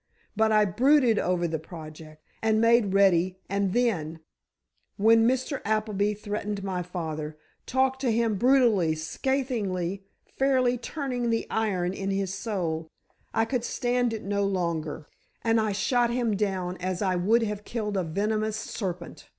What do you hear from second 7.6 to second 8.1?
talked